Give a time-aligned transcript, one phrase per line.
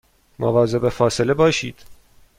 [0.39, 1.79] مواظب فاصله باشید